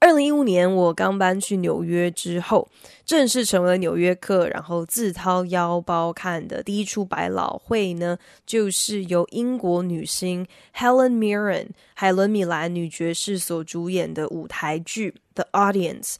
[0.00, 2.66] 二零一五年，我刚搬去纽约之后，
[3.04, 16.14] 正式成为了纽约客，然后自掏腰包看的第一出百老汇呢，就是由英国女星 Helen Mirren 海伦米兰女爵士所主演的舞台剧《The Audience》。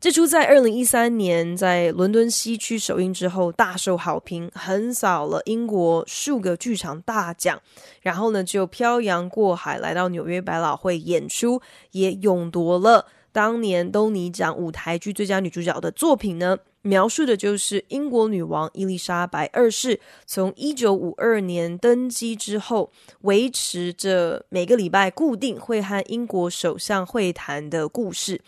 [0.00, 7.60] 这出在二零一三年在伦敦西区首映之后大受好评，横扫了英国数个剧场大奖，
[8.00, 11.60] 然后呢就漂洋过海来到纽约百老汇演出，
[11.90, 13.06] 也勇夺了。
[13.36, 28.40] 当年东尼奖舞台剧最佳女主角的作品呢，描述的就是英国女王伊丽莎白二世从一九五二年登基之后，维持着每个礼拜固定会和英国首相会谈的故事。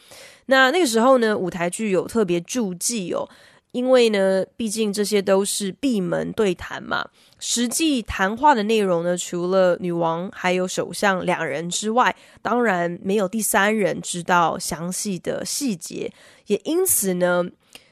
[0.46, 3.28] 那那个时候呢，舞台剧有特别注记哦。
[3.72, 16.12] 因为呢，毕竟这些都是闭门对谈嘛，实际谈话的内容呢，除了女王还有首相两人之外，当然没有第三人知道详细的细节。
[16.47, 17.44] 也因此呢，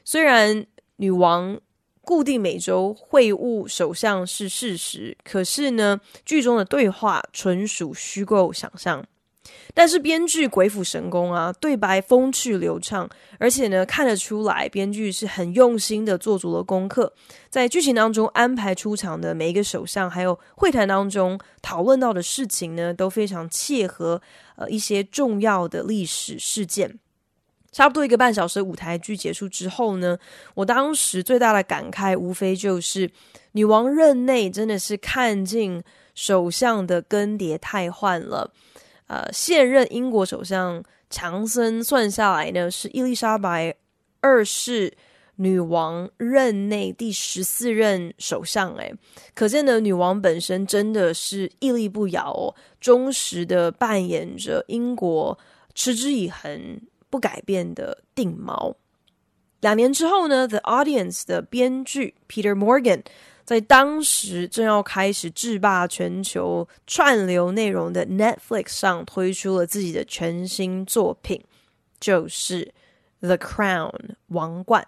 [0.04, 1.60] 虽然女王
[2.00, 9.04] 固定每周会晤首相是事实，可是呢，剧中的对话纯属虚构想象。
[9.74, 13.08] 但是编剧鬼斧神工啊，对白风趣流畅，
[13.38, 17.12] 而且呢，看得出来编剧是很用心的做足了功课，
[17.50, 24.20] 在剧情当中安排出场的每一个首相，还有会谈当中讨论到的事情呢，都非常切合
[24.56, 26.98] 呃一些重要的历史事件。
[27.72, 30.16] 差不多一个半小时舞台剧结束之后呢，
[30.54, 33.10] 我当时最大的感慨无非就是
[33.52, 35.82] 女王任内真的是看尽
[36.14, 38.50] 首相的更迭太换了。
[39.06, 43.74] 呃，现任英国首相强森算下来呢，是伊丽莎白
[44.20, 44.96] 二世
[45.36, 48.74] 女王任内第十四任首相。
[48.76, 48.94] 诶，
[49.34, 55.38] 可见呢，女王本身真的是屹立不摇哦，忠实的扮演着英国
[55.74, 58.74] 持之以恒、不改变的定锚。
[59.60, 63.02] 两年之后呢，《The Audience》的编剧 Peter Morgan。
[63.46, 71.40] 在当时正要开始制霸全球串流内容的 Netflix 上推出了自己的全新作品，
[72.00, 72.64] 就是
[73.26, 73.90] 《The Crown》
[74.26, 74.84] 王冠。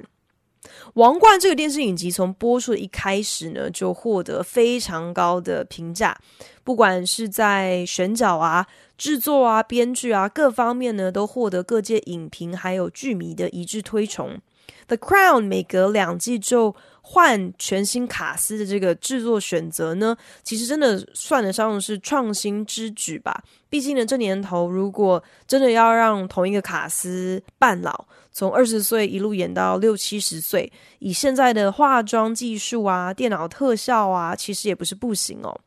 [0.95, 6.19] 王冠这个电视影集从播出的一开始呢，就获得非常高的评价，
[6.65, 8.67] 不管是在选角啊、
[8.99, 14.31] 制作啊、编剧啊各方面呢，都获得各界影评还有剧迷的一致推崇。
[14.89, 16.75] 《The Crown》每隔两季就
[17.11, 23.43] 换全新卡司的这个制作选择呢，其实真的算得上是创新之举吧。
[23.71, 35.59] 毕竟呢，这年头如果真的要让同一个卡司半老，从二十岁一路演到六七十岁，以现在的化妆技术啊、电脑特效啊，其实也不是不行哦。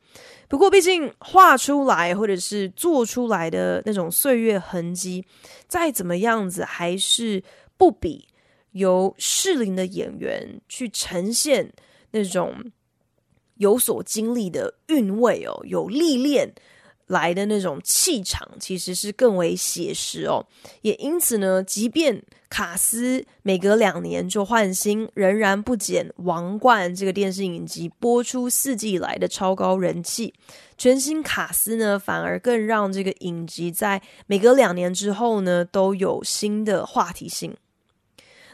[0.46, 5.24] 不过，毕竟画出来或者是做出来的那种岁月痕迹，
[5.66, 7.42] 再怎么样子还是
[7.76, 8.28] 不比。
[8.72, 11.72] 由适龄的演员去呈现
[12.10, 12.72] 那种
[13.56, 16.52] 有所经历的韵味哦，有历练
[17.06, 20.46] 来的那种气场，其实是更为写实哦。
[20.80, 30.32] 也因此呢，即便卡斯每隔两年就换新，仍然不减《王冠》这个电视影集播出四季以来的超高人气。
[30.78, 37.50] 全新卡斯呢，反而更让这个影集在每隔两年之后呢，都有新的话题性。《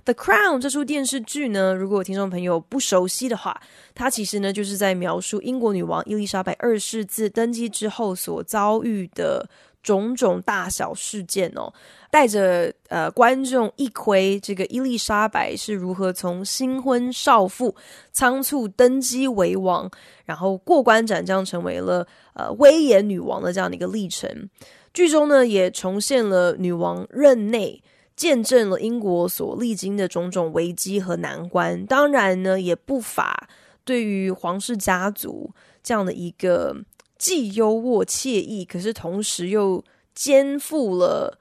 [0.09, 3.61] The Crown》这出电视剧呢，如果听众朋友不熟悉的话，
[3.95, 9.47] 它其实呢就是在描述英国女王伊丽莎白二世自登基之后所遭遇的
[9.83, 11.71] 种种大小事件哦，
[12.11, 17.77] 带着呃观众一窥这个伊丽莎白是如何从新婚少妇
[18.11, 19.91] 仓促登基为王，
[20.25, 24.49] 然后过关斩将成为了呃威严女王的这样的一个历程。
[24.95, 27.83] 剧中呢也重现了女王任内。
[28.19, 33.49] 见证了英国所历经的种种危机和难关，当然呢，也不乏
[33.85, 35.55] 对于皇室家族
[35.85, 36.77] 这样的一个
[37.17, 39.85] 既优渥惬意，可是同时又
[40.17, 41.39] 肩负了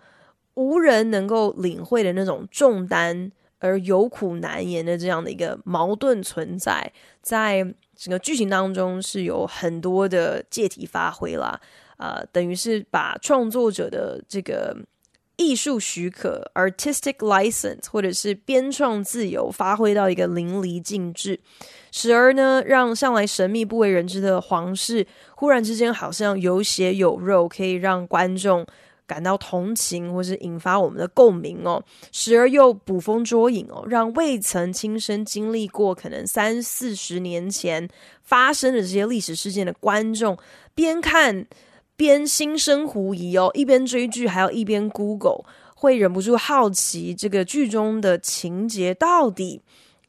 [0.53, 7.63] 无人能够领会的那种重担，而有苦难言的这样的一个矛盾存在，在
[7.95, 11.59] 整个剧情当中是有很多的借题发挥啦，
[11.97, 14.77] 呃，等于是把创作者的这个。
[15.37, 21.39] 艺术许可 （artistic license） 或者是编创自由发挥到一个淋漓尽致，
[21.91, 25.05] 时而呢，让向来神秘不为人知的皇室
[25.35, 28.65] 忽然之间好像有血有肉，可以让观众
[29.05, 31.79] 感到同情，或是引发我们的共鸣哦；
[32.11, 37.87] 时而又捕风捉影哦，让未曾亲身经历过可能三四十年前
[38.23, 40.35] 发生的这些历史事件的观众
[40.73, 41.45] 边看。
[41.97, 45.43] 边心生狐疑哦，一边追剧还要一边 Google，
[45.75, 49.61] 会忍不住好奇这个剧中的情节到底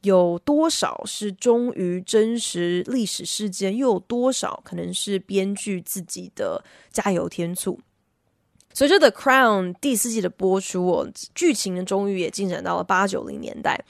[0.03, 7.79] 有多少是忠于真实历史事件，又有多少可能是编剧自己的加油添醋。
[8.71, 13.83] 随着《The Crown》第四季的播出哦，剧情呢终于也进展到了八九零年代。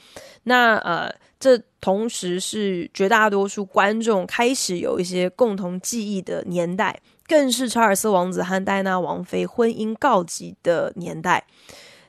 [0.44, 6.98] 那呃，这同时是绝大多数观众开始有一些共同记忆的年代。
[7.30, 11.46] 更是查尔斯王子和戴娜王妃婚姻告急的年代。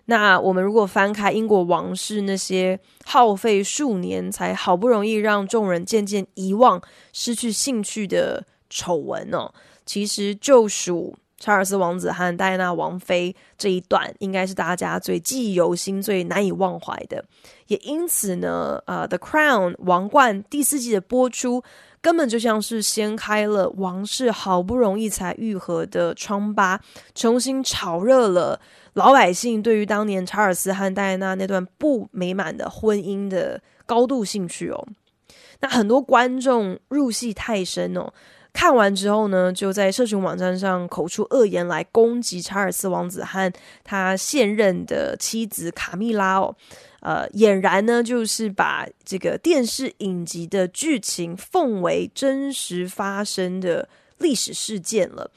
[0.06, 6.82] 那我们如果翻开英国王室那些耗费数年才好不容易让众人渐渐遗忘、
[7.12, 9.52] 失去兴趣的丑闻哦，
[9.86, 17.24] 其实就属查尔斯王子和戴娜王妃这一段，应该是大家最记忆犹新、最难以忘怀的。
[17.68, 21.62] 也因此呢，呃，《The Crown》王冠第四季的播出。
[22.02, 26.80] 根本就像是掀开了王室好不容易才愈合的疮疤，
[27.14, 28.60] 重新炒热了
[28.94, 34.86] 老百姓对于当年查尔斯和戴安娜那段不美满的婚姻的高度兴趣哦。
[35.60, 38.10] 那很多观众入戏太深哦，
[38.52, 43.52] 看完之后呢，就在社群网站上口出恶言来攻击查尔斯王子和
[43.84, 46.56] 他现任的妻子卡蜜拉哦。
[47.00, 53.88] 呃，俨然呢，就是把这个电视影集的剧情奉为真实发生的
[54.18, 55.30] 历史事件了。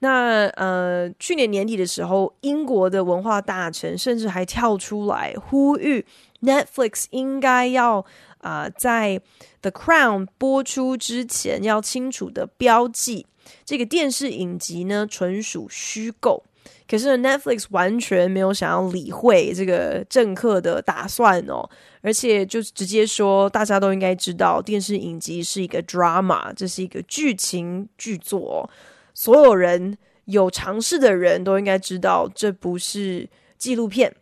[0.00, 6.04] 那呃，去年年底的时候，英国的文化大臣甚至还跳出来呼吁
[6.40, 8.04] Netflix 应该要
[8.38, 9.20] 啊、在
[9.60, 13.26] The Crown 播出之前要清楚的标记
[13.64, 16.42] 这个电视影集呢，纯属虚构。
[16.88, 21.68] 可是 Netflix 完全没有想要理会这个政客的打算哦，
[22.02, 28.68] 而且就直接说，大家都应该知道，电视影集是一个 drama，这是一个剧情剧作，
[29.14, 29.96] 所有人
[30.26, 34.14] 有常识的人都应该知道，这不是纪录片，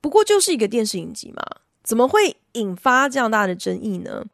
[0.00, 1.42] 不过就是一个电视影集嘛，
[1.82, 4.24] 怎么会引发这样大的争议呢？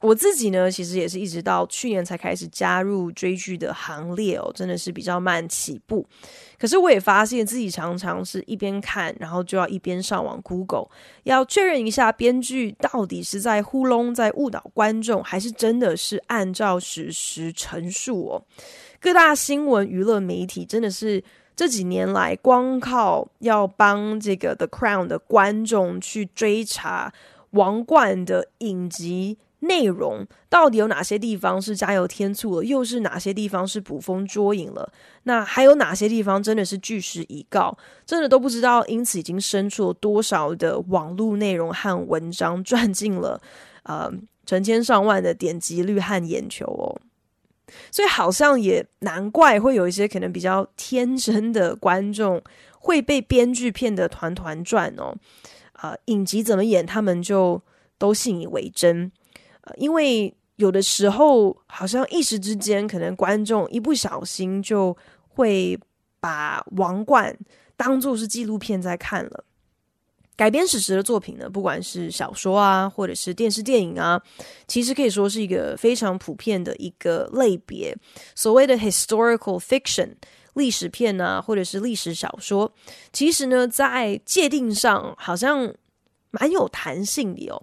[0.00, 6.06] 我自己呢，其实也是一直到去年才开始加入追剧的行列哦，真的是比较慢起步。
[6.58, 10.88] 可是我也发现自己常常是一边看，然后就要一边上网 Google，
[11.24, 18.42] 要确认一下编剧到底是在糊弄、在误导观众，还是真的是按照史实陈述哦。
[19.00, 21.22] 各大新闻娱乐媒体真的是
[21.54, 27.12] 这几年来，光靠要帮这个 The Crown 的观众去追查
[27.50, 29.36] 王冠的影集。
[29.60, 34.92] 内容到底有哪些地方是加油添醋了，又是哪些地方是捕风捉影了？
[35.24, 37.76] 那还有哪些地方真的是据实以告？
[38.06, 43.40] 真的都不知道，因此已经生出了多少的网络内容和文章，赚进了
[43.82, 44.10] 呃
[44.46, 46.96] 成千上万的点击率和眼球哦。
[47.92, 52.42] 所以好像也难怪会有一些可能比较天真的观众
[52.78, 55.14] 会被编剧骗得团团转哦。
[55.74, 57.62] 啊、影集怎么演，他们就
[57.96, 59.12] 都信以为真。
[59.76, 64.96] 因为有的时候，好像一时之间，可能观众一不小心就
[65.28, 65.78] 会
[66.20, 67.32] 把《王冠》
[67.76, 69.44] 当做是纪录片在看了。
[70.36, 74.18] 改编史实的作品呢，不管是小说啊，或者是电视电影啊，
[74.66, 77.94] 其实可以说是一个非常普遍的一个类别。
[78.34, 80.14] 所谓的 historical fiction
[80.54, 82.72] 历史片啊，或者是历史小说，
[83.12, 85.74] 其实呢，在界定上好像
[86.30, 87.62] 蛮有弹性的哦。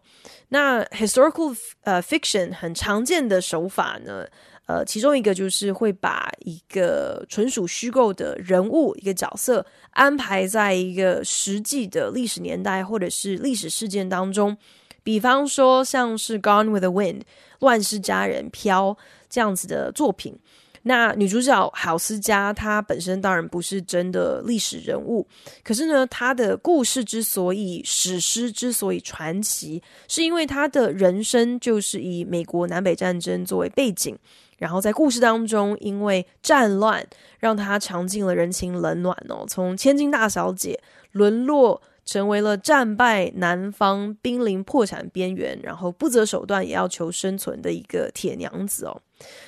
[0.49, 4.25] 那 historical 呃 fiction 很常见的手法呢，
[4.65, 14.57] 呃，其中一个就是会把一个纯属虚构的人物一个角色安排在一个实际的历史年代或者是历史事件当中，
[15.03, 17.21] 比方说像是 Gone with the Wind
[17.59, 18.97] 乱世佳人飘
[19.29, 20.37] 这样子的作品。
[20.87, 25.27] 那女主角郝思嘉，她本身当然不是真的历史人物，
[25.63, 34.17] 可是呢，她的故事之所以史诗之所以传奇，是因为她的人生就是以美国南北战争作为背景，
[34.57, 37.05] 然后在故事当中，因为战乱
[37.37, 40.79] 让她尝尽了人情冷暖哦，从千金大小姐
[41.11, 49.01] 沦落成为了战败南方濒临破产边缘，然后不择手段也要求生存的一个铁娘子哦。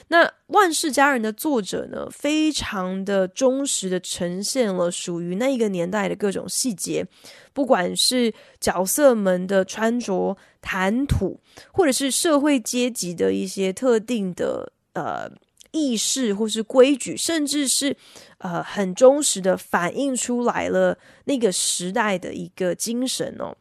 [0.08, 7.06] 那《万世佳人》的作者呢，非常的忠实的呈现了属于那一个年代的各种细节，
[7.54, 11.40] 不管是角色们的穿着、谈吐，
[11.72, 15.30] 或者是社会阶级的一些特定的呃
[15.72, 17.96] 意识或是规矩，甚至是
[18.40, 23.56] 呃很忠实的反映出来了那个时代的一个精神哦。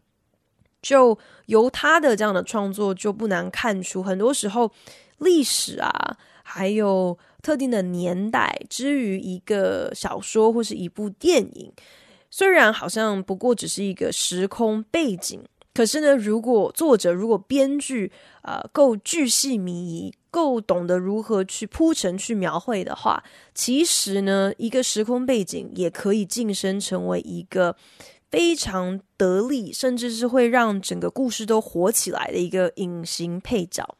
[0.80, 4.70] 就由他的这样的创作，就不难看出，很多时候
[5.18, 6.16] 历史啊。
[6.50, 11.70] 还有特定的年代，之于一个小说或是一部电影，
[12.30, 15.42] 虽然好像不过只是一个时空背景，
[15.74, 18.10] 可是呢，如果作者如果编剧
[18.40, 23.22] 啊、够巨细靡遗，够懂得如何去铺陈去描绘的话，
[23.54, 27.76] 其实呢，一个时空背景也可以晋升成为一个
[28.30, 33.97] 非常得力，甚至是会让整个故事都活起来的一个隐形配角。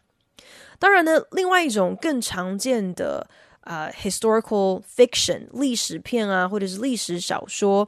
[0.79, 3.29] 当然呢，另外一种更常见的
[3.61, 7.87] 啊、historical fiction 历史片啊，或者是历史小说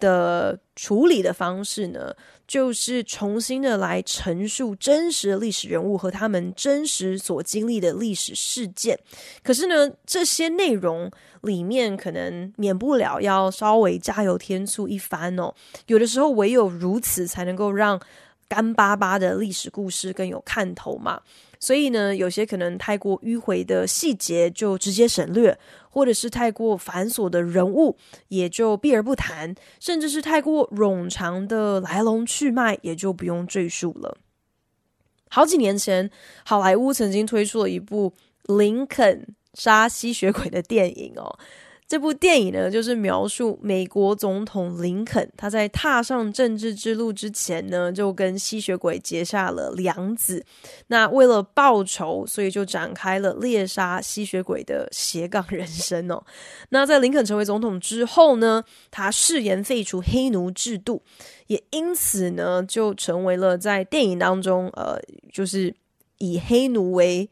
[0.00, 2.12] 的处理的方式呢，
[2.48, 8.98] 就是重新的来陈述真实的历史人物和他们真实所经历的历史事件。
[9.44, 11.08] 可是呢，这些内容
[11.42, 15.54] 里面可能免不了要稍微加油添醋一番哦。
[15.86, 18.00] 有的时候唯有如此，才能够让
[18.48, 21.20] 干巴巴的历史故事更有看头嘛。
[21.60, 25.56] 所以呢，有些可能太过迂回的细节就直接省略，
[25.90, 27.98] 或者是太过繁琐的人物
[28.28, 34.16] 也就避而不谈，甚至是太过冗长的来龙去脉也就不用赘述了。
[35.28, 36.10] 好几年前，
[36.44, 38.14] 好莱坞曾经推出了一部
[38.58, 41.38] 《林肯杀吸血鬼》的电影哦。
[41.90, 50.44] 这部电影呢，就是描述美国总统林肯，他在踏上政治之路之前呢，就跟吸血鬼结下了梁子。
[50.86, 56.22] 那为了报仇，所以就展开了猎杀吸血鬼的斜杠人生哦。
[56.68, 61.02] 那在林肯成为总统之后呢，他誓言废除黑奴制度，
[61.48, 64.96] 也因此呢，就成为了在电影当中，呃，
[65.32, 65.74] 就是
[66.18, 67.28] 以黑奴为。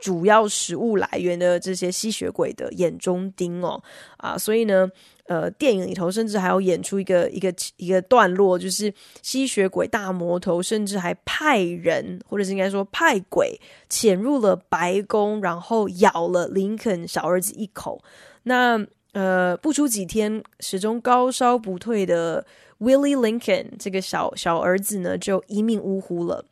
[0.00, 3.82] 主要食物来源的这些吸血鬼的眼中钉哦
[4.18, 4.88] 啊，所以呢，
[5.26, 18.02] 呃，电影里头甚至还要演出一个一个一个段落，就是吸血鬼大魔头甚至还派人，或者是应该说派鬼潜入了白宫，然后咬了林肯小儿子一口。
[18.44, 22.44] 那呃，不出几天，始终高烧不退的
[22.80, 26.44] Willie Lincoln 这个小小儿子呢，就一命呜呼了。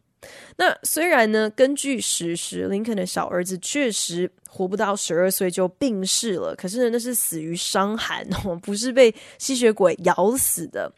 [0.56, 10.92] 那虽然呢，根据史实，林肯的小儿子确实活不到十二岁就病逝了，可是呢，那是死于伤寒哦，不是被吸血鬼咬死的。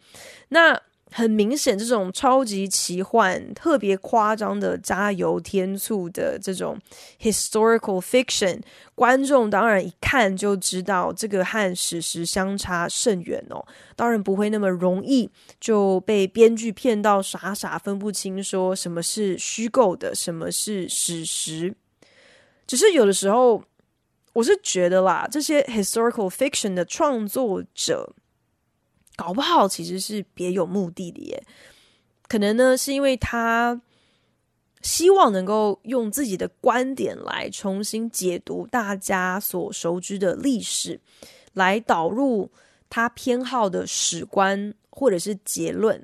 [0.49, 0.81] 那。
[1.17, 6.79] 很明显，这种超级奇幻、特别夸张的加油添醋的这种
[7.19, 8.61] historical fiction，
[8.95, 13.67] 观众当然一看就知道这个和史实相差甚远哦。
[13.97, 21.75] 当然不会那么容易就被编剧骗到傻傻分不清，说什么是虚构的，什么是史实。
[22.67, 23.65] 只是有的时候，
[24.35, 28.15] 我是觉得啦，这些 historical fiction 的创作者。
[29.17, 31.43] 搞不好其实是别有目的的耶，
[32.29, 33.81] 可能呢是因为他
[34.83, 41.01] 希望能够用自己的观点来重新解读大家所熟知的历史，
[41.55, 42.51] 来导入
[42.91, 45.99] 他偏好的史观或者是结论。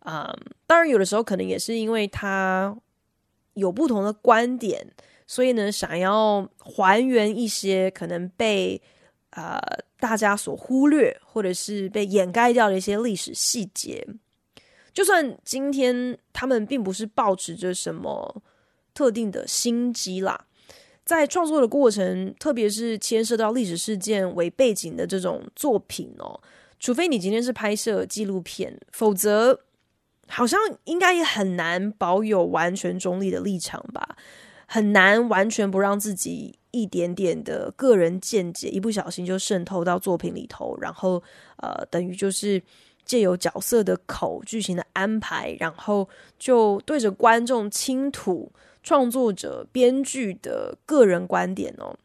[0.00, 2.76] 啊、嗯，当然有的时候可能也是因为他
[3.54, 4.92] 有不同的观点，
[5.24, 8.82] 所以呢想要还原一些可能被。
[9.30, 9.60] 呃，
[9.98, 14.06] 大家所忽略或者是被掩盖掉的一些历史细节，
[14.92, 18.42] 就算今天他们并不是抱持着什么
[18.92, 20.46] 特定的心机啦，
[21.04, 26.40] 在创作的过程，特别是牵涉到历史事件为背景的这种作品哦，
[26.80, 29.60] 除非你今天是拍摄纪录片，否则
[30.26, 34.16] 好像应该也很难保有完全中立的立场吧，
[34.66, 36.58] 很难完全不让自己。
[36.70, 41.22] 一点点的个人见解，一不小心就渗透到作品里头，然后
[41.56, 42.62] 呃，等于就是
[43.04, 46.08] 借由角色的口、剧情的安排，然后
[46.38, 51.96] 就对着观众倾吐创作者、编剧的个人观点哦。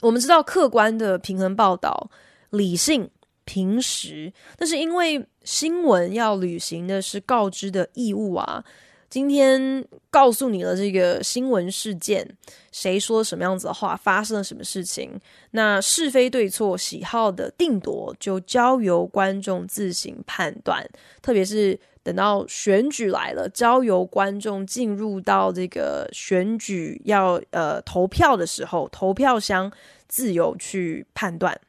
[0.00, 2.10] 我们知道，客观的平衡报道、
[2.50, 3.10] 理性
[3.44, 8.64] 平实，那是因为新闻要履行的是告知的义务啊。
[9.10, 12.24] 今天告诉你了这个新闻事件，
[12.70, 20.88] 谁说什么样子的话，发生了什么事情，那是非对错、喜好的定夺就交由观众自行判断。
[21.20, 29.70] 特别是等到选举来了，交由观众进入到这个选举要呃投票的时候，投票箱
[30.06, 31.60] 自由去判断。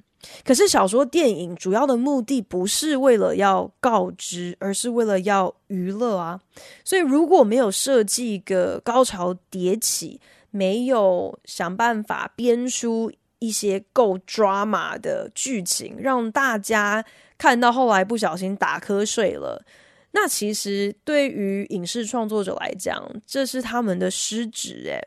[0.44, 6.40] 可是小说电影主要的目的不是为了要告知，而是为了要娱乐啊。
[6.84, 17.04] 所以如果没有设计一个高潮迭起，没有想办法编出一些够 drama 的剧情，让大家
[17.38, 19.64] 看到后来不小心打瞌睡了。
[20.12, 25.02] 那其实对于影视创作者来讲，这是他们的失职诶。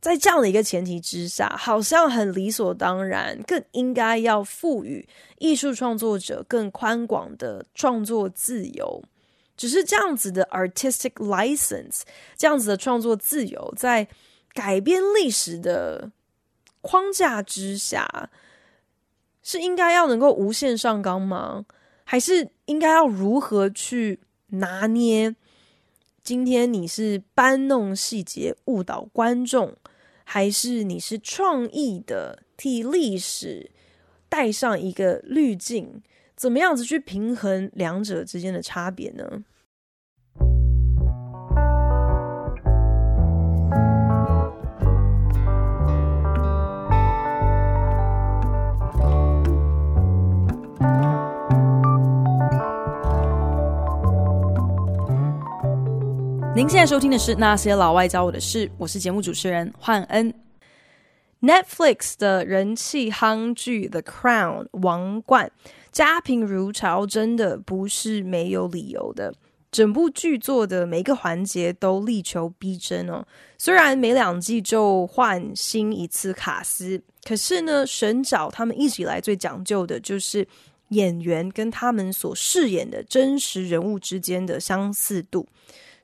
[0.00, 5.06] 在这样的一个前提之下，好像很理所当然，更应该要赋予
[5.38, 9.02] 艺术创作者更宽广的创作自由。
[9.56, 12.00] 只是这样子的 artistic license，
[12.34, 14.08] 这样子的创作自由，在
[14.54, 16.10] 改编历史的
[16.80, 18.30] 框架之下，
[19.42, 21.66] 是应该要能够无限上纲吗？
[22.04, 25.36] 还是应该要如何去拿捏？
[26.22, 29.76] 今天你是搬弄细节误导观众，
[30.32, 33.68] 还是你是创意的替历史
[34.28, 36.00] 带上一个滤镜？
[36.36, 39.42] 怎么样子去平衡两者之间的差别呢？
[56.60, 60.30] 您现在收听的是《那些老外教我的事》，我是节目主持人焕恩。
[61.40, 65.50] Netflix 的人气夯剧《The Crown》王冠
[65.90, 69.32] 家贫如潮，真的不是没有理由的。
[69.72, 73.24] 整部剧作的每个环节都力求逼真哦。
[73.56, 80.46] 虽然每两季就换新一次卡司，可是呢，选角他们一直以来最讲究的就是
[80.90, 85.48] 演员跟他们所饰演的真实人物之间的相似度。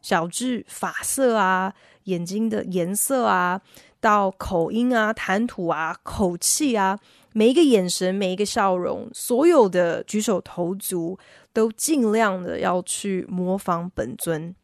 [0.06, 3.60] 小至发色啊，眼睛的颜色啊，
[4.00, 6.96] 到口音啊、谈吐啊、口气啊，
[7.32, 11.18] 每一个眼神、每一个笑容，所有的举手投足，
[11.52, 14.54] 都尽量的要去模仿本尊。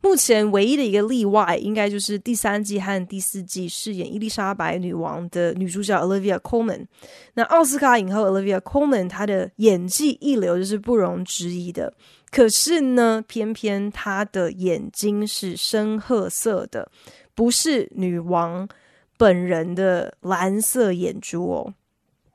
[0.00, 6.86] 目前唯一的一个例外，应该就是第三季和第四季饰演伊丽莎白女王的女主角 Olivia Colman。
[7.34, 11.92] 那奥斯卡影后 Olivia Colman，她的演技一流，就是不容置疑的。
[12.34, 16.90] 可是呢，偏偏她的眼睛是深褐色的，
[17.32, 18.68] 不是女王
[19.16, 21.74] 本人的蓝色眼珠哦。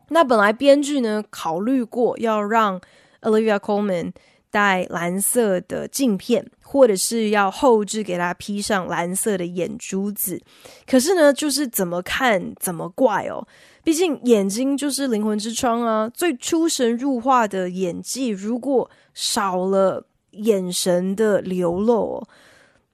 [0.08, 2.80] 那本来编剧呢，考虑过要让
[3.24, 4.14] Olivia Colman
[4.50, 10.42] 戴蓝色的镜片，或者是要后置给他披上蓝色的眼珠子，
[10.88, 13.46] 可是呢，就是怎么看怎么怪哦。
[13.90, 22.24] 毕竟眼睛就是灵魂之窗啊，最出神入化的演技，如果少了眼神的流露，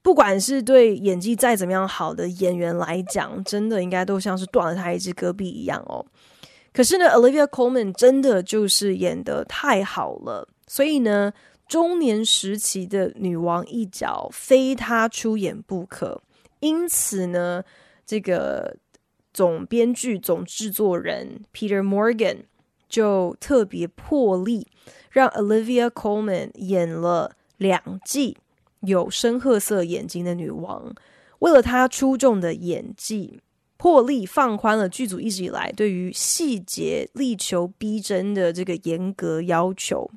[0.00, 6.02] 不管是对演技再怎么样好的演员来讲，真的应该都像是断了他一只胳膊一样哦。
[6.72, 10.48] 可是呢，Olivia Colman 真的就是演得太好了。
[10.66, 11.30] 所以呢，
[11.68, 16.22] 中年时期的女王一角非她出演不可。
[16.60, 17.62] 因此呢，
[18.06, 18.74] 这个
[19.36, 22.44] 总编剧、总制作人 Peter Morgan
[22.88, 24.66] 就特别破例，
[25.10, 28.38] 让 Olivia Colman 演了两季
[28.80, 30.94] 有深褐色眼睛的女王。
[31.40, 33.40] 为了她出众的演技，
[33.76, 40.10] 破例放宽了剧组一直以来对于细节力求逼真的这个严格要求。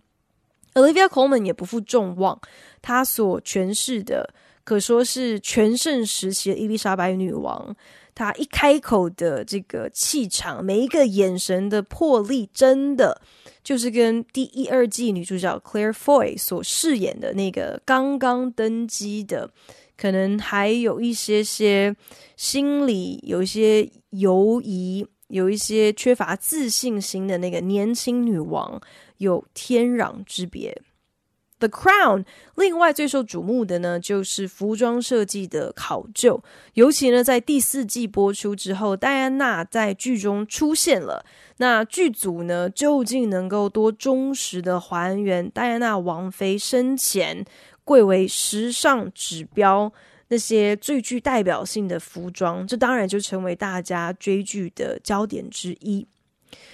[0.75, 2.39] Olivia Colman 也不负众望，
[2.81, 7.75] 她所诠释的可说是全盛时期的伊丽莎白女王。
[8.19, 13.21] 她一开口的这个气场，每一个眼神的魄力，真的
[13.63, 19.49] 就是跟第一、二季女主角 Claire Foy 所饰演的那个刚刚登基的，
[19.95, 21.95] 可能还有一些些
[22.35, 28.81] 心里有一些犹疑，有一些缺乏自信心的那个年轻女王。
[29.19, 30.81] 有天壤之别。
[31.59, 36.41] The Crown，另外最受瞩目的呢，就是服装设计的考究。
[36.73, 41.25] 尤其呢，在第四季播出之后，戴安娜在剧中出现了。
[41.57, 47.43] 那剧组呢，究竟能够多忠实的还原戴安娜王妃生前
[47.83, 49.91] 贵为时尚指标
[50.29, 52.65] 那些最具代表性的服装？
[52.65, 56.07] 这当然就成为大家追剧的焦点之一。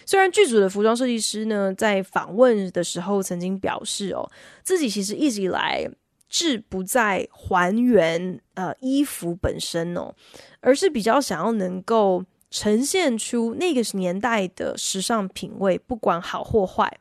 [0.06, 4.30] 虽然剧组的服装设计师呢，在访问的时候曾经表示哦，
[4.64, 5.90] 自己其实一直以来
[6.30, 10.14] 志不在还原呃衣服本身哦，
[10.60, 17.00] 而是比较想要能够呈现出那个年代的时尚品味，不管好或坏。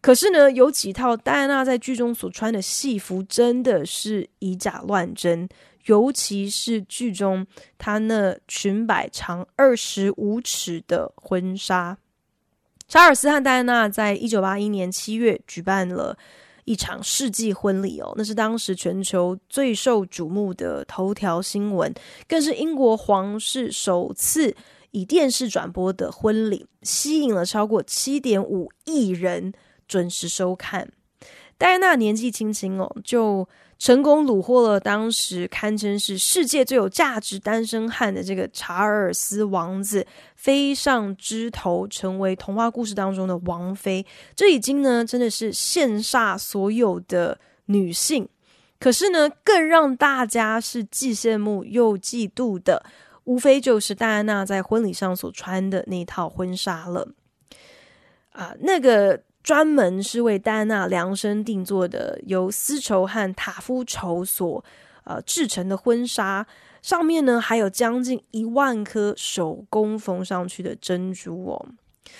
[0.00, 5.48] 可是呢，有几套戴安娜在剧中所穿的戏服真的是以假乱真，
[5.86, 7.46] 尤其是剧中
[7.78, 11.96] 她那裙摆长二十五尺的婚纱。
[12.86, 16.16] 查尔斯和戴安娜在一九八一年七月举办了
[16.64, 21.92] 一场世纪婚礼哦，那是当时全球最受瞩目的头条新闻，
[22.28, 24.54] 更是英国皇室首次
[24.90, 29.52] 以电视转播的婚礼，吸引了超过七点五亿人。
[29.86, 30.90] 准时收看，
[31.58, 33.46] 戴安娜年纪轻轻哦，就
[33.84, 44.06] 成功虏获了当时堪称是世界最有价值单身汉的这个查尔斯王子，飞上枝头，成为童话故事当中的王妃。
[44.34, 48.26] 这已经呢，真的是羡煞所有的女性。
[48.80, 52.82] 可是呢，更让大家是既羡慕又嫉妒的，
[53.24, 57.06] 无非就是戴安娜在婚礼上所穿的那套婚纱了。
[58.30, 59.20] 啊，那个。
[59.44, 64.64] 专门是为戴安娜量身定做的，由丝绸和塔夫绸所
[65.04, 66.46] 呃制成的婚纱，
[66.80, 71.66] 上面呢还有将近一万颗手工缝上去的珍珠哦。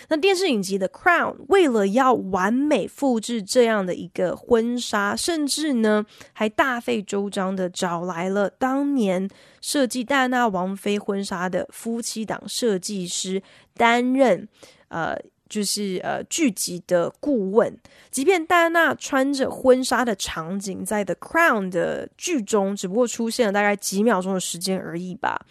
[0.08, 9.26] 那电视影集的《Crown》为了要完美复制这样的一个婚纱，甚至呢还大费周章的找来了当年
[9.62, 14.46] 设计戴安娜王妃婚纱的夫妻档设计师担任
[14.88, 15.18] 呃。
[15.48, 17.76] 就是呃，剧集的顾问，
[18.10, 25.46] 即便戴安娜穿着婚纱的场景在《The Crown》的剧中，只不过出现了大概几秒钟的时间而已吧，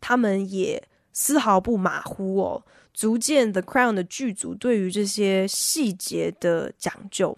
[0.00, 7.36] 他们也丝毫不马虎哦，足见《The Crown》的剧组对于这些细节的讲究。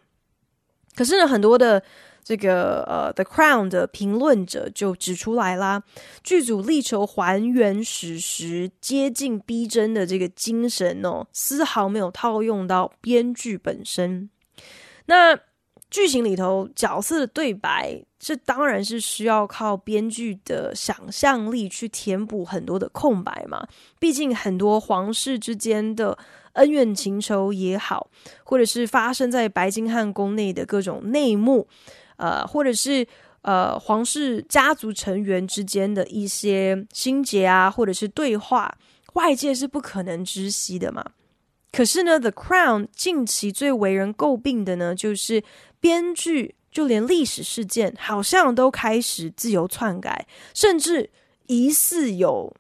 [0.95, 1.83] 可是呢，很多的。
[2.29, 5.83] 这个呃，《The Crown》的评论者就指出来啦，
[6.23, 14.29] 剧组力求还原史实、接近逼真的这个精神哦，丝毫没有套用到编剧本身。
[15.07, 15.35] 那
[15.91, 23.67] 剧情里头角色的对白，这当然是需要靠编剧的想象力去填补很多的空白嘛。
[23.99, 26.19] 毕竟很多皇室之间的
[26.53, 28.11] 恩怨情仇也好，
[28.45, 31.67] 或者是发生在白金汉宫内的各种内幕。
[32.19, 33.05] 呃，或者是
[33.43, 38.77] 呃，皇室家族成员之间的一些心结啊，或者是对话，
[39.15, 41.05] 外界是不可能知悉的嘛。
[41.71, 45.43] 可是呢，《The Crown》近期最为人诟病的呢，就是
[45.81, 51.09] 编剧就连历史事件好像都开始自由篡改，甚至
[51.47, 52.55] 疑似有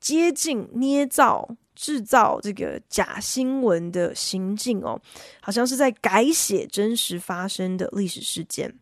[0.00, 5.00] 接近捏造、制造这个假新闻的行径哦，
[5.40, 8.74] 好像是在改写真实发生的历史事件。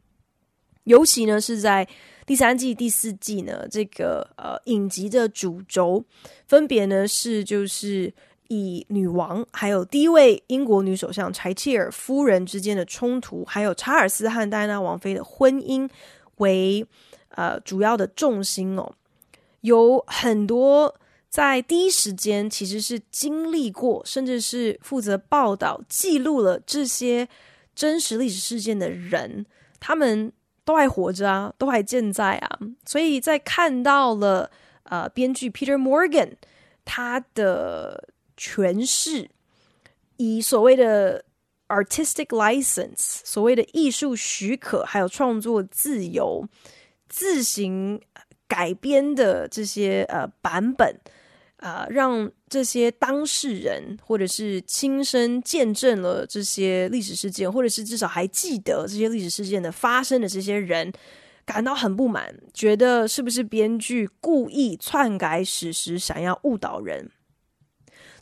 [0.84, 1.86] 尤其呢，是在
[2.26, 6.04] 第三季、第四季呢，这个呃影集的主轴
[6.46, 8.12] 分别呢是就是
[8.48, 15.88] 以女王还有第一位英国女首相柴契尔夫人之间的冲突，还有查尔斯和戴安娜王妃的婚姻
[16.36, 16.84] 为
[17.30, 18.92] 呃主要的重心哦。
[19.60, 20.94] 有很多
[21.28, 27.28] 在第一时间其实是经历过，甚至是负责报道记录了这些
[27.74, 29.46] 真实历史事件的人，
[29.78, 30.32] 他们。
[30.64, 34.50] 都还活着啊，都还健在啊，所以在看到了
[34.84, 36.34] 呃，编剧 Peter Morgan
[36.84, 39.30] 他的诠释，
[40.16, 41.24] 以所谓的
[41.68, 46.46] artistic license，所谓的艺术许可，还有创作自由，
[47.08, 48.00] 自行
[48.46, 51.00] 改编的这些呃版本。
[51.58, 60.92] 啊、呃，让这些当事人，或者是亲身见证了这些历史事件，或者是至少还记得这些历史事件的发生的这些人，
[61.46, 67.10] 感到很不满，觉得是不是编剧故意篡改史实，想要误导人？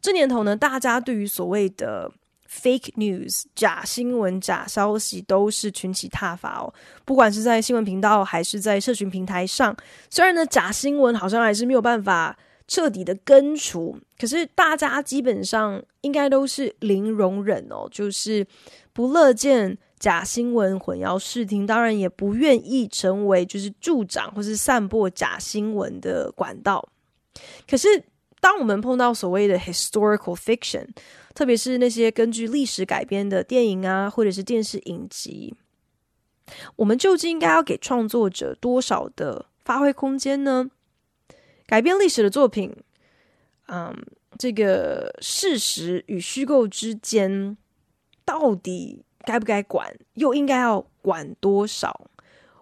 [0.00, 2.12] 这年头呢，大家对于所谓的
[2.48, 6.72] fake news 假新闻、假消息都是群起挞伐哦。
[7.04, 9.76] 不管是在新闻频道，还是在社群平台上，
[10.08, 12.38] 虽然呢，假新闻好像还是没有办法。
[12.70, 18.46] 彻底的根除，可是大家基本上应该都是零容忍哦，就是
[18.92, 26.88] 不乐见假新闻混淆视听，当然也不愿意成为就是助长或是散播假新闻的管道。
[27.68, 27.88] 可是
[28.40, 30.87] 当我们碰到所谓的 historical fiction，
[31.35, 35.52] 特别是那些根据历史改编的电影啊，或者是电视影集，
[36.76, 40.70] 我们究竟应该要给创作者多少的发挥空间呢？
[41.70, 42.74] 改编历史的作品，
[43.68, 43.96] 嗯，
[44.37, 47.56] 这个事实与虚构之间，
[48.24, 49.96] 到底该不该管？
[50.14, 52.11] 又应该要管多少？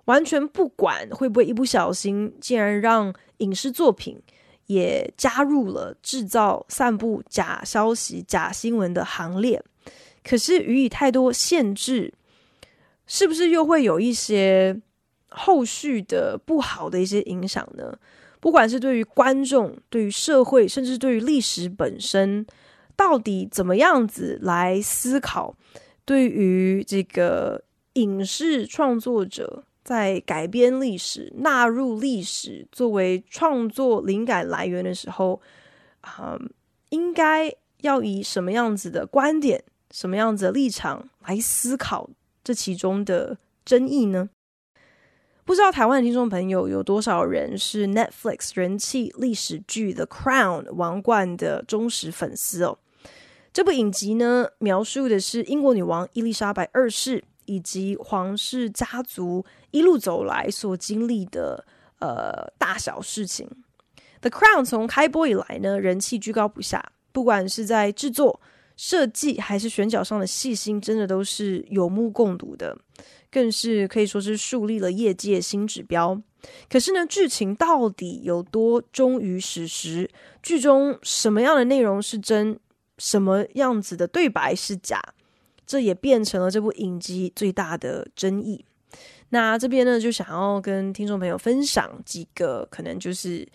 [0.05, 4.21] 完全不管，会不会一不小心，竟然让影视作品
[4.67, 9.65] 也加入了制造、散布假消息、假新闻的行列？
[10.23, 12.13] 可是予以太多限制，
[13.07, 14.79] 是不是又会有一些
[15.31, 17.99] 后续的不好的一些影响呢？
[18.41, 22.47] 不管是对于观众、对于社会，甚至对于历史本身，
[22.97, 25.55] 到底怎么样子来思考？
[26.05, 27.63] 对于这个
[27.95, 35.41] 影视创作者在改编历史、纳入历史作为创作灵感来源的时候，
[36.01, 36.39] 啊、
[36.91, 42.09] 应该要以什么样子的观点、什么样子的立场来思考
[42.43, 44.31] 这其中的争议呢？
[45.49, 52.79] 不知道台湾的听众朋友有多少人是 Netflix 人气历史剧《The Crown》王冠的忠实粉丝哦？
[53.51, 61.65] 这部影集呢，描述的是英国女王伊丽莎白二世以及皇室家族一路走来所经历的
[62.01, 63.49] 呃大小事情。
[64.21, 68.39] 《The Crown》从开播以来呢，人气居高不下，不管是在制作、
[68.77, 72.77] 设计还是选角上的细心，真的都是有目共睹的。
[73.39, 76.21] 更是可以说是树立了业界新指标。
[76.69, 80.11] 可是呢，剧情到底有多忠于史实？
[80.43, 82.59] 剧中什么样的内容是真？
[82.99, 85.01] 什么样子的对白是假？
[85.65, 88.65] 这也变成了这部影集最大的争议。
[89.29, 93.47] 那这边呢，就想要跟听众朋友分享几个可能就是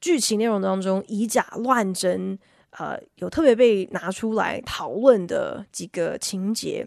[0.00, 2.38] 剧情内容当中以假乱真，
[2.70, 6.86] 呃，有特别被拿出来讨论的几个情节。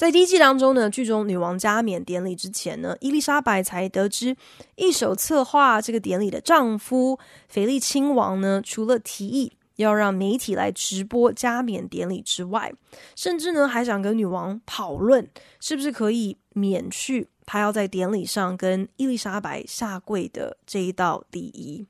[0.00, 4.34] 在第一季当中呢，剧中女王加冕典礼之前呢，伊丽莎白才得知，
[4.76, 7.18] 一手策划这个典礼的丈夫
[7.50, 12.72] 腓力亲王呢，除了提议要让媒体来直播加冕典礼之外，
[13.14, 15.28] 甚至呢还想跟女王讨论，
[15.60, 21.86] 是不是可以免去他要在典礼上跟伊丽莎白下跪的这一道礼仪。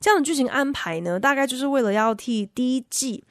[0.00, 3.22] 这样的剧情安排呢，大概就是为了要替第一季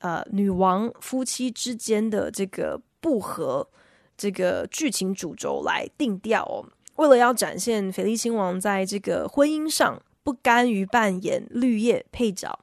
[0.00, 2.82] 呃女王夫妻之间的这个。
[3.06, 3.68] 不合
[4.16, 6.66] 这个剧情主轴来定调哦，
[6.96, 12.58] 为了要展现腓力亲王在这个婚姻上不甘于扮演绿叶配角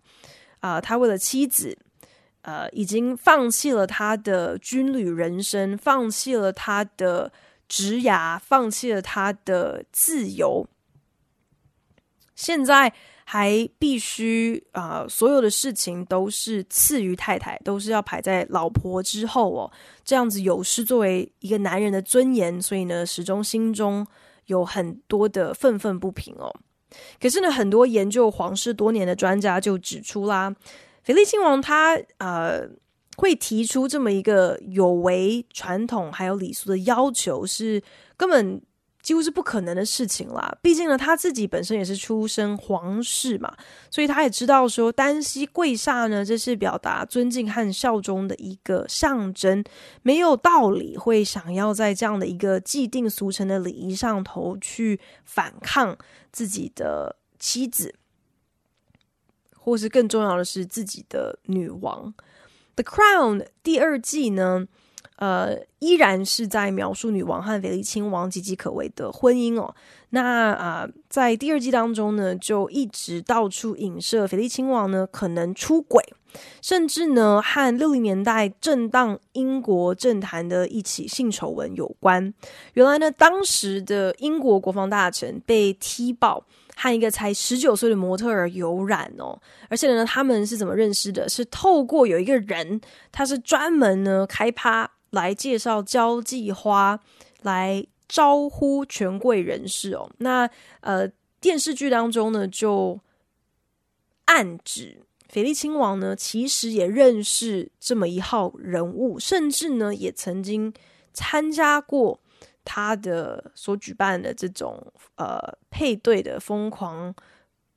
[0.60, 1.78] 啊、他为了妻子，
[2.42, 7.32] 呃，已经放弃了他的军旅人生，放弃了他的
[7.70, 10.68] 职涯，放弃了他的自由，
[12.36, 12.94] 现在。
[13.26, 19.72] 还必须啊、所有的事情都是次于太太，都是要排在老婆之后哦。
[20.04, 24.06] 这样子有失作为一个男人的尊严，所以呢，始终心中
[24.48, 26.54] 有很多的愤愤不平哦。
[27.20, 30.54] 可是呢，很多研究皇室多年的专家就指出啦，
[31.04, 32.68] 腓力亲王他呃
[33.18, 37.82] 会提出这么一个有违传统还有礼俗的要求，是
[38.18, 38.62] 根本。
[39.04, 40.58] 几乎是不可能的事情啦。
[40.62, 43.56] 毕竟呢，他自己本身也是出身皇室嘛，
[43.92, 49.64] 所以他也知道说，单膝跪下呢，这是表达尊敬和效忠的一个象征，
[50.02, 55.98] 没有道理会想要在这样的一个既定俗成的礼仪上头去反抗
[56.32, 57.94] 自己的妻子，
[59.58, 62.14] 或是更重要的是自己的女王。
[62.76, 64.66] The Crown 第二季呢，
[65.18, 69.74] 呃，依然是在描述女王和腓力亲王岌岌可危的婚姻哦。
[70.10, 76.04] 那啊、在第二季当中呢，就一直到处影射腓力亲王呢可能出轨，
[76.62, 82.32] 甚至呢和六零年代震荡英国政坛的一起性丑闻有关。
[82.74, 86.46] 原来呢，当时的英国国防大臣被踢爆
[86.76, 91.28] 和一个才十九岁的模特儿有染哦，而且呢，他们是怎么认识的？
[91.28, 92.80] 是透过有一个人，
[93.12, 94.92] 他是专门呢开趴。
[95.14, 97.00] 来介绍交际花，
[97.44, 100.10] 来招呼权贵人士哦。
[100.18, 100.50] 那
[100.82, 101.08] 呃，
[101.40, 103.00] 电视剧当中呢，就
[104.26, 105.00] 暗指
[105.30, 110.74] 菲利亲王呢，其实也认识这么一号人物，甚至呢，也曾经
[111.14, 112.20] 参加过
[112.66, 117.14] 他的所举办的这种呃配对的疯狂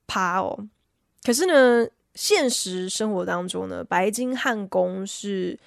[0.07, 0.66] 趴哦。
[1.22, 5.59] 可是呢，现实生活当中呢，白金汉宫是。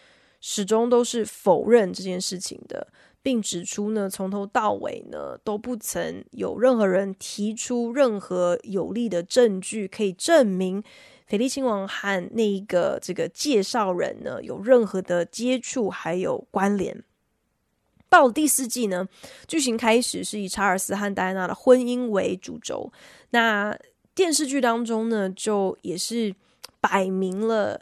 [0.41, 2.87] 始终都是否认这件事情的，
[3.21, 10.81] 并指出呢，从头到尾呢都不曾有任何人提出任何有力的证据可以证明
[11.27, 17.03] 菲利亲王和那一个这个介绍人呢有任何的接触还有关联。
[18.09, 19.07] 到了第四季呢，
[19.47, 22.91] 剧情开始是以查尔斯和戴安娜的婚姻为主轴，
[23.31, 23.77] 那
[24.15, 26.33] 电视剧当中呢就也是
[26.79, 27.81] 摆明了。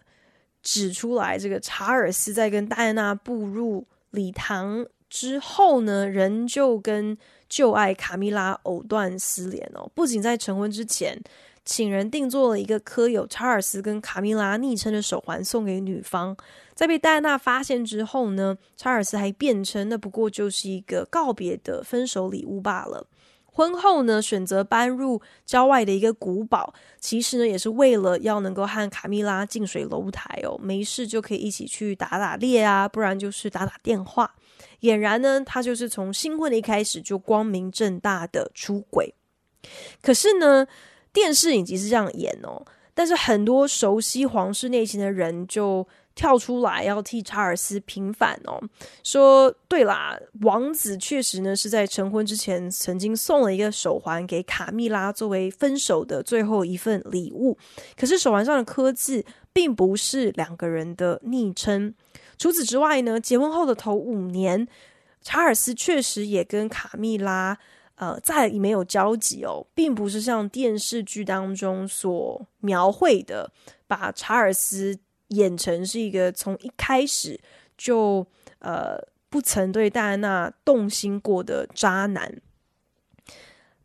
[0.69, 9.89] 指出来，这个查尔斯在跟戴安娜步入礼堂之后呢，仍旧跟旧爱卡米拉藕断丝连哦。
[9.95, 11.17] 不仅在成婚之前，
[11.63, 16.35] 请人定做了一个刻有查尔斯跟卡蜜拉昵称的手环送给女方。
[16.75, 23.07] 在被戴安娜发现之后呢，查尔斯还辩称那不过就是一个告别的分手礼物罢了。
[23.57, 34.35] 婚后呢，选择搬入郊外的一个古堡，其实呢也是为了要能够和卡米拉近水楼台哦，没事就可以一起去打打猎啊，不然就是打打电话。
[34.81, 39.15] 俨然呢，他就是从新婚的一开始就光明正大的出轨。
[40.03, 40.67] 可是呢，
[41.11, 45.87] 电视影集是这样演哦，但是很多熟悉皇室内情的人就。
[46.17, 48.59] 跳出来要替查尔斯平反哦，
[49.03, 57.55] 说对啦，王子确实呢是在成婚之前曾经送了一个手环给卡蜜拉作为分手的最后一份礼物，
[57.95, 61.93] 可是手环上的刻字并不是两个人的昵称。
[62.39, 64.67] 除此之外呢，结婚后的头五年，
[65.21, 67.55] 查尔斯确实也跟卡蜜拉
[67.93, 73.51] 呃再也没有交集哦，并不是像电视剧当中所描绘的，
[73.85, 74.97] 把查尔斯。
[75.29, 77.39] 演成是一个从一开始
[77.77, 78.25] 就
[78.59, 78.97] 呃
[79.29, 82.33] 不曾对戴安娜动心过的渣男。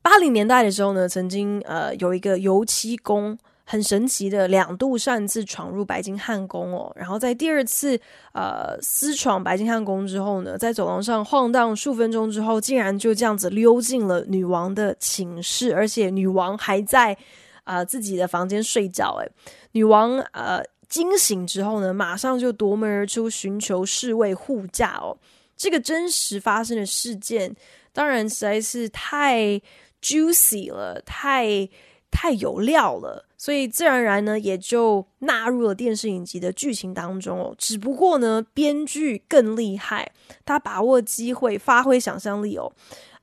[0.01, 8.01] 八零年代的时候呢，曾经呃有一个油漆工很神奇的两度擅自闯入白金汉宫哦，然后在第二次
[8.33, 17.17] 呃私闯白金汉宫之后呢，在走廊上晃荡数分钟之后，竟然就这样子溜进了女王的寝室，而且女王还在
[17.65, 19.17] 啊、自己的房间睡觉。
[19.21, 19.31] 诶，
[19.73, 20.63] 女王呃。
[20.93, 25.17] 惊醒之后呢，马上就夺门而出，寻求侍卫护驾哦。
[25.57, 27.57] 这个真实发生的事件，
[27.95, 29.59] 当然实在是太
[30.03, 31.67] juicy 了，太
[32.11, 37.55] 太有料了，所以自然而然呢，也就纳入了电视影集的剧情当中哦。
[37.57, 40.13] 只不过呢，编剧更厉害，
[40.45, 42.71] 他把握机会，发挥想象力哦。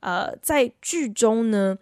[0.00, 1.78] 呃，在剧中呢。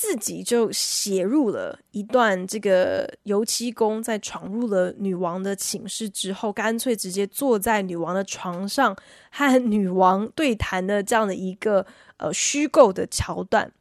[0.00, 8.96] 自己就写入了一段这个油漆工在闯入了女王的寝室之后，干脆直接坐在女王的床上
[9.32, 11.84] 和女王对谈的这样的一个
[12.18, 13.72] 呃虚构的桥段，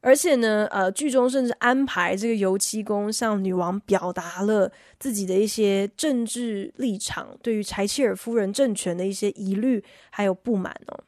[0.00, 11.04] 而且呢，呃，剧中甚至安排这个油漆工向女王表达了自己的一些政治立场，对于柴契尔夫人政权的一些疑虑还有不满哦。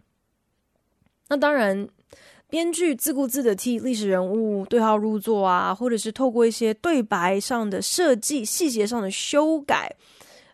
[1.29, 1.89] 那当然。
[2.51, 9.95] 编剧自顾自的替历史人物对号入座啊，或者是透过一些对白上的设计、细节上的修改，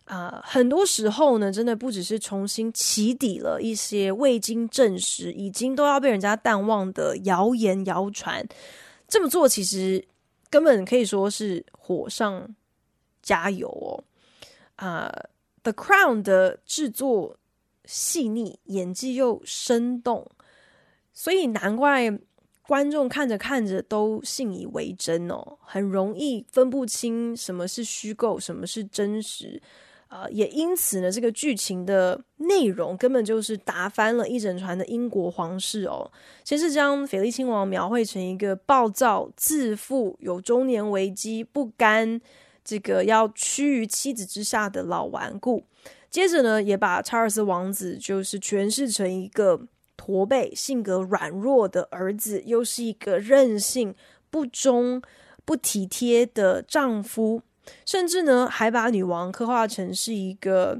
[0.03, 8.45] 啊、很多时候呢，真的不只是重新起底了一些未经证实、已经都要被人家淡忘的谣言谣传。
[9.07, 10.05] 这么做其实
[10.49, 12.53] 根本可以说是火上
[13.21, 14.03] 加油哦。
[14.75, 15.09] 啊，
[15.63, 17.37] 《The Crown》的制作
[17.85, 20.29] 细腻，演技又生动。
[21.17, 22.11] 所以难怪
[22.67, 29.61] 观众看着看着都信以为真哦，很容易分不清什么是虚构，什么是真实，
[30.09, 36.11] 呃，也因此呢，这个剧情的内容根本就是打翻了一整船的英国皇室哦，
[36.43, 42.19] 先是将菲利亲王描绘成一个暴躁、自负、有中年危机、不甘
[42.63, 45.63] 这个要屈于妻子之下的老顽固，
[46.09, 49.67] 接着呢，也把查尔斯王子就是诠释成一个。
[50.05, 53.95] 驼背、性格软弱的儿子，又是一个任性、
[54.29, 55.01] 不忠、
[55.45, 57.41] 不体贴的丈夫，
[57.87, 60.79] 甚至呢，还把女王刻画成是一个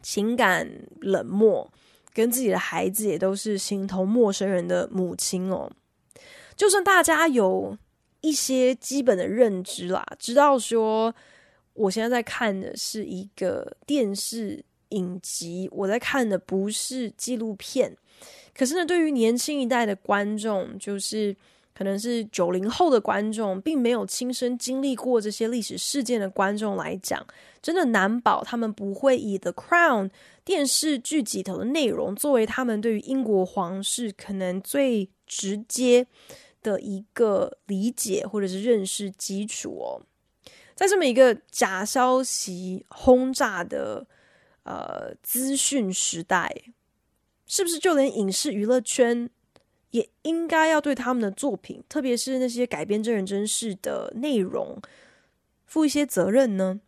[0.00, 0.66] 情感
[1.02, 1.70] 冷漠、
[2.14, 5.70] 跟自己的孩子也都是形同陌生人的母亲哦。
[6.56, 7.76] 就算大家有
[8.22, 11.14] 一些基本的认知啦，知道说
[11.74, 17.96] 我现在在看的是一个电视影集，我在看的不是纪录片。
[18.54, 21.34] 可是呢，对于年轻一代的观众，就是
[21.74, 27.26] 可能是九零后的观众，并没有亲身经历过这些历史事件的观众来讲，
[27.62, 30.08] 真的难保他们不会以《The Crown》
[30.44, 36.06] 电视剧集头的内容作为他们对于英国皇室可能最直接
[36.62, 40.02] 的一个理解或者是认识基础哦。
[40.74, 44.06] 在这么一个假消息轰炸的
[44.64, 46.54] 呃资讯时代。
[47.44, 49.28] 是不是就连影视娱乐圈
[49.90, 54.80] 也应该要对他们的作品，特别是那些改编真人真事的内容，
[55.66, 56.80] 负一些责任呢？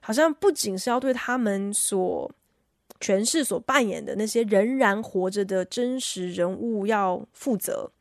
[0.00, 2.28] 好像不仅是要对他们所
[2.98, 7.92] 诠释、所扮演的那些仍然活着的真实人物要负责，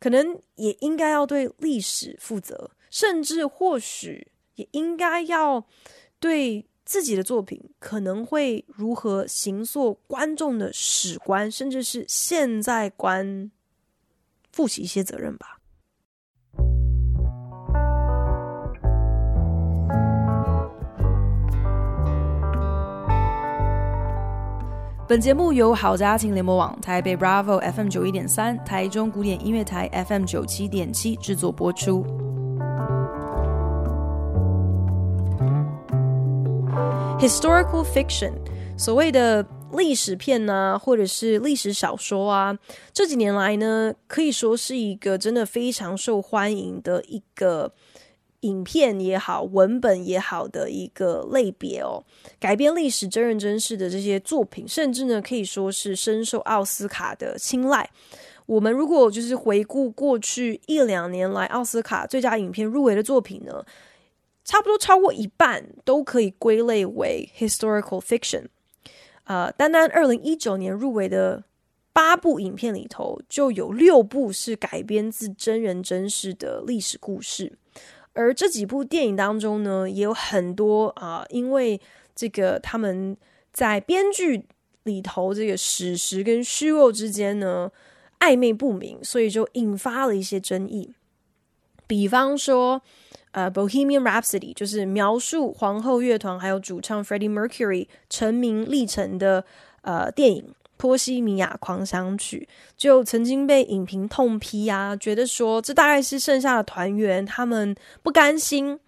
[0.00, 5.64] 可能也应该要对历史负责，甚至或许也应该要
[6.18, 6.66] 对。
[6.86, 13.50] 自己的作品可能会如何行塑观众的史观，甚至是现在观，
[14.52, 15.58] 负起一些责任吧。
[25.08, 32.25] 本节目由好家庭联盟网、台北 Bravo FM 九一点三、台中古典音乐台 FM 九七点七制作播出。
[37.18, 38.32] Historical fiction，
[38.76, 42.56] 所谓的历史片、啊，或者是历史小说啊，
[42.92, 47.72] 这几年来呢，可以说是一个真的非常受欢迎的一个。
[48.40, 52.04] 影片也好，文本也好的一个类别哦，
[52.38, 57.90] 改编历史真人真事的这些作品，甚至呢可以说是深受奥斯卡的青睐。
[58.44, 63.64] 我们如果就是回顾过去一两年来奥斯卡最佳影片入围的作品呢，
[64.46, 68.46] 差不多超过一半都可以归类为 historical fiction。
[69.24, 71.42] 呃，单单二零一九年入围的
[71.92, 77.58] 八部影片里头，就有六部是改编自真人真事的历史故事。
[78.12, 81.80] 而这几部电影当中呢，也有很多啊、因为
[82.14, 83.16] 这个他们
[83.52, 84.46] 在编剧
[84.84, 87.70] 里头这个史实跟虚构之间呢
[88.20, 90.94] 暧昧不明，所以就引发了一些争议。
[91.88, 92.80] 比方说，
[93.36, 99.44] 呃，《Bohemian Rhapsody》就是描述皇后乐团还有主唱 Freddie Mercury 成名历程的
[99.82, 100.54] 呃电影。
[100.78, 108.78] 波西米亚狂想曲就曾经被影评痛批啊，觉得说这大概是剩下的团员他们不甘心，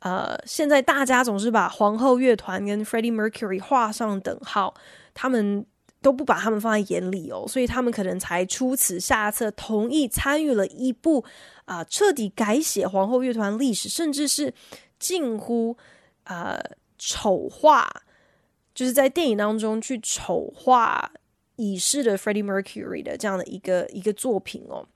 [0.00, 4.74] 呃，现在大家总是把皇后乐团跟 Freddie Mercury 画上等号，
[5.14, 5.64] 他们
[6.00, 11.24] 都不把他们放在眼里哦，所以他们可能才出此下策，同意参与了一部
[11.64, 14.52] 啊、彻底改写皇后乐团历史，甚至是
[14.98, 15.76] 近乎
[16.24, 16.58] 啊、
[16.98, 17.88] 丑化，
[18.74, 21.12] 就是在电影当中去丑化。
[21.60, 24.86] 已逝的 Freddie Mercury 的这样的一个一个作品哦，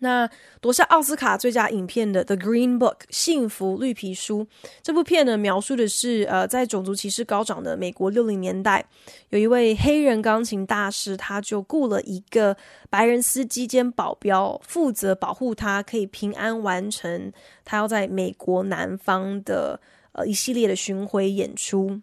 [0.00, 0.28] 那
[0.60, 4.46] 夺下奥斯卡最佳影片的《The Green Book》幸福绿皮书
[4.82, 8.84] 这部片呢，描述的是呃，在种族歧视高涨的美国六零年代，
[9.30, 12.56] 有一位黑人钢琴大师，他就雇了一个
[12.88, 17.32] 白人司机兼保镖，负责保护他，可以平安完成
[17.64, 19.80] 他要在美国南方的
[20.12, 22.00] 呃一系列的巡回演出。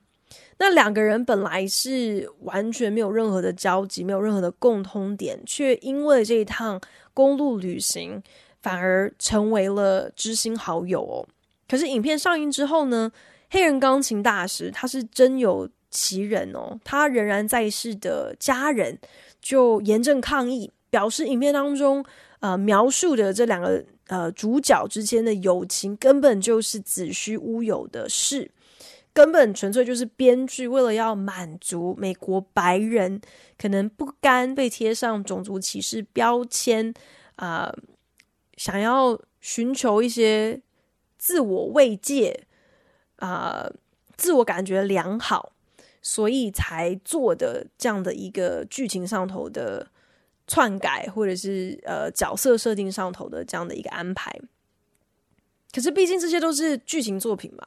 [0.58, 6.80] 那两个人本来是完全没有任何的交集，没有任何的共通点，却因为这一趟
[7.16, 8.22] 公路旅行，
[8.62, 11.26] 反而成为了知心好友哦。
[11.68, 13.12] 可是影片上映之后呢，
[13.50, 19.00] 黑人钢琴大师他是真有其人哦，他仍然在世的家人
[19.42, 22.06] 就严正抗议，表示影片当中
[22.42, 28.52] 呃描述的这两个呃主角之间的友情根本就是子虚乌有的事。
[29.16, 33.22] 根本纯粹就是编剧为了要满足美国白人
[33.58, 36.94] 可能不甘被贴上种族歧视标签
[37.38, 37.74] 啊、
[38.58, 40.62] 想要寻求一些
[41.18, 42.46] 自我慰藉
[43.16, 43.72] 啊、
[44.18, 45.54] 自我感觉良好，
[46.02, 49.88] 所以才做的这样的一个剧情上头的
[50.46, 54.38] 篡改，或者是呃角色设定上头的这样的一个安排。
[55.74, 57.66] 可是毕竟这些都是剧情作品嘛。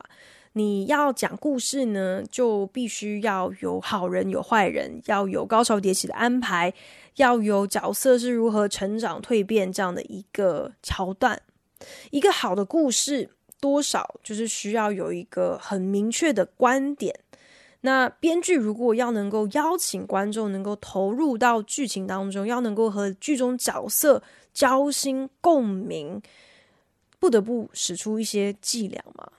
[0.54, 6.72] 你要讲故事呢，就必须要有好人有坏人，要有高潮迭起的安排，
[7.16, 11.40] 要有角色是如何成长蜕变这样的一个桥段。
[12.10, 13.30] 一个好的故事，
[13.60, 17.14] 多少就是需要有一个很明确的观点。
[17.82, 24.20] 那编剧如果要能够邀请观众能够投入到剧情当中，要能够和剧中角色
[24.52, 26.20] 交心共鸣，
[27.20, 29.30] 不得不使出一些伎俩嘛。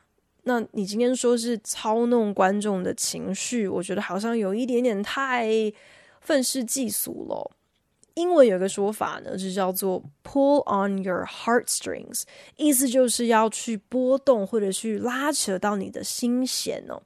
[0.50, 5.48] 那你今天说是操弄观众的情绪，我觉得好像有一点点太
[6.22, 7.52] 愤世嫉俗了。
[8.16, 12.24] 英文有个说法呢，就叫做 “pull on your heartstrings”，
[12.56, 17.00] 意思就是要去拨动或者去拉扯到你的心弦哦。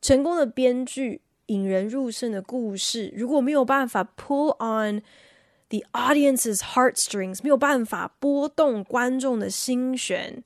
[0.00, 5.02] 成功的编剧引人入胜的故事，如果没有办法 pull on
[5.68, 10.42] the audience's heartstrings，没有办法拨动观众的心弦，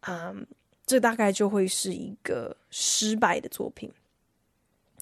[0.00, 0.46] 嗯。
[0.88, 3.92] 这大概就会是一个失败的作品，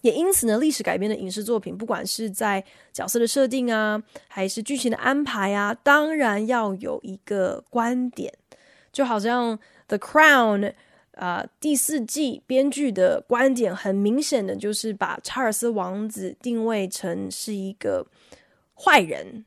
[0.01, 2.61] 也因此呢，历史改编的影视作品，不管是在
[2.91, 8.33] 角色的设定啊，还是剧情的安排啊，当然要有一个观点。
[8.91, 9.57] 就好像
[9.87, 10.59] 《The Crown》
[11.13, 18.05] 啊，第四季编剧的观点，很明显的就是把查尔斯王子定位成是一个
[18.75, 19.45] 坏人，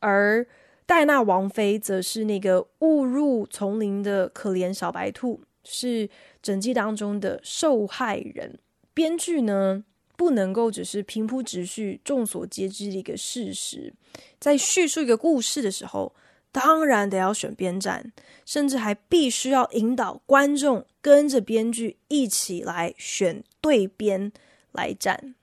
[0.00, 0.46] 而
[0.84, 5.42] 戴娜王妃则是那个误入丛林的可怜小白兔。
[5.66, 6.08] 是
[6.42, 8.58] 整季当中的受害人，
[8.94, 9.84] 编剧呢，
[10.16, 13.92] 不能够只是平铺直叙、众所皆知的一个事实，
[14.38, 16.14] 在叙述一个故事的时候，
[16.52, 18.12] 当然得要选边站，
[18.46, 24.32] 甚至还必须要引导观众跟着编剧一起来选对边
[24.72, 25.34] 来站。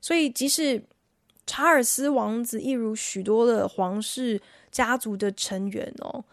[0.00, 0.84] 所以即使
[1.44, 4.40] 查尔斯王子，一如许多的皇室
[4.70, 6.24] 家族的成员哦，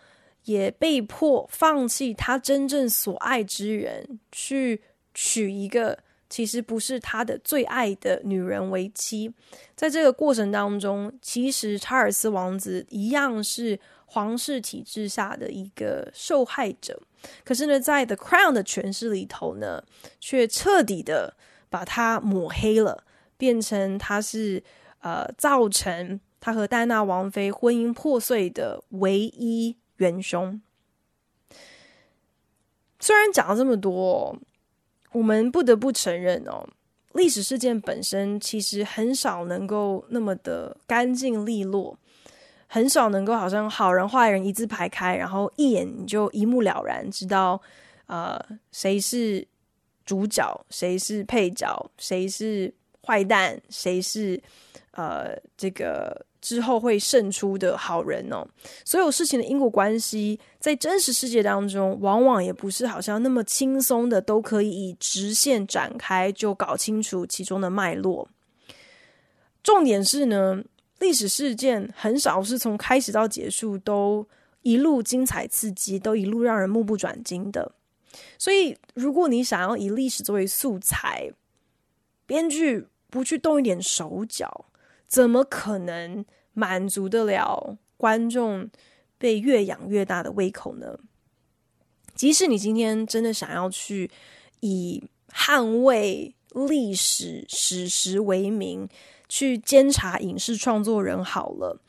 [0.46, 4.82] 也被迫放弃他真正所爱之人，去
[5.14, 9.32] 娶一个其实不是他的最爱的女人为妻。
[9.76, 17.02] 在这个过程当中，其实查尔斯王子一样是皇室体制下的一个受害者。
[17.43, 19.84] 可是呢，在《The Crown》的诠释里头呢，
[20.20, 21.36] 却彻底的
[21.70, 23.04] 把他抹黑了，
[23.38, 24.64] 变成他是。
[25.00, 30.62] 呃，造成他和戴娜王妃婚姻破碎的唯一元凶。
[33.00, 34.38] 虽然讲了这么多，
[35.12, 36.68] 我们不得不承认哦，
[37.14, 41.98] 历史事件本身其实很少能够那么的干净利落，
[42.68, 47.62] 很少能够好像好人坏人一字排开，然后一眼你就一目了然，知道
[48.08, 48.39] 呃
[48.72, 49.48] 谁是
[50.06, 52.74] 主角，谁是配角，谁是
[53.04, 54.41] 坏蛋，谁是。
[54.98, 58.48] 呃，这个之后会胜出的好人哦，
[58.86, 68.30] 所有事情的因果关系，在真实世界当中，往往也不是好像那么轻松的，都可以以直线展开就搞清楚其中的脉络。
[69.64, 70.62] 重点是呢，
[71.00, 74.28] 历史事件很少是从开始到结束都
[74.62, 77.72] 一路精彩刺激，都一路让人目不转睛的。
[78.38, 81.32] 所以，如果你想要以历史作为素材，
[82.28, 84.66] 编剧不去动一点手脚。
[85.08, 88.70] 怎么可能满足得了观众
[89.18, 90.97] 被越养越大的胃口呢？
[92.14, 94.10] 即使你今天真的想要去
[94.62, 96.34] 以捍卫
[96.68, 98.88] 历史史实为名
[99.28, 101.80] 去监察影视创作人好了，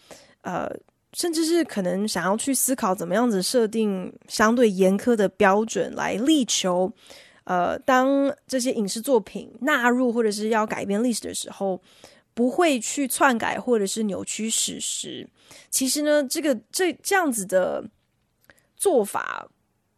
[0.42, 0.68] 呃，
[1.12, 6.92] 甚至是可能想要去思考怎么样子设定相对严苛的标准来力求，
[7.44, 11.80] 呃，当这些影视作品纳入或者是要改变历史的时候。
[12.36, 15.26] 不会去篡改或者是扭曲史实。
[15.70, 17.82] 其实呢，这个这这样子的
[18.76, 19.48] 做法，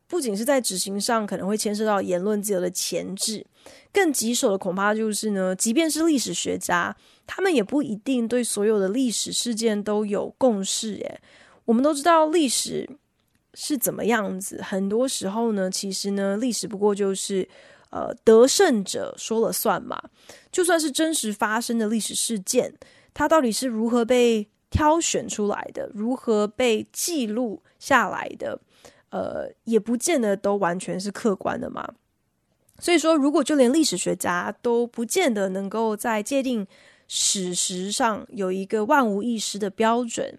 [0.06, 3.44] 不仅是在执行上可能会牵涉到言论自由的前置，
[3.92, 10.94] 更棘手的恐怕就是呢，即便是历史学家，他们也不一定对所有的历史事件都有共识。
[10.94, 11.20] 耶，
[11.64, 12.88] 我们都知道历史
[13.54, 17.48] 是怎么样子，很多时候呢，其实呢，历史不过就是。
[17.90, 20.00] 呃，得胜者说了算嘛。
[20.50, 22.74] 就算是真实发生的历史事件，
[23.14, 28.60] 它到底是如何被挑选出来的，如何被记录下来的，
[29.10, 31.94] 呃，也不见得都完全是客观的嘛。
[32.78, 36.66] 所以说，如果就连历史学家都不见得能够在界定
[37.08, 40.38] 史实上有一个万无一失的标准，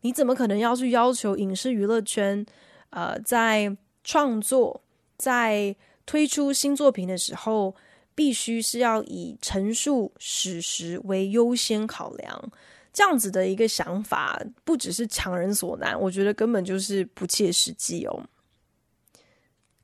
[0.00, 2.44] 你怎么可能要去要求影视娱乐圈，
[2.90, 4.82] 呃，在创作
[5.16, 5.76] 在
[6.06, 7.74] 推出新作品的时候，
[8.14, 12.52] 必须是要以陈述史实为优先考量。
[12.92, 18.22] 这样子的一个想法，不只是强人所难，我觉得根本就是不切实际哦。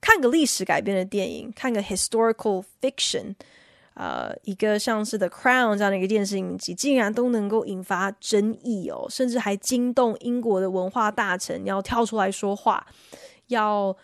[0.01, 3.35] 看个历史改编的电影，看个 historical fiction，
[3.95, 12.87] 呃，一个像是《The Crown》这样的一个电视影集，竟然都能够引发争议哦，甚至还惊动英国的文化大臣要跳出来说话，
[13.49, 13.95] 要。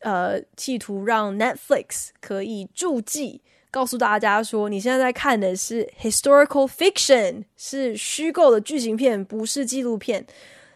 [0.00, 3.40] 呃，企图让 Netflix 可以注记，
[3.70, 10.26] 告诉大家说，你现在在看的是 historical fiction，是虚构的剧情片，不是纪录片。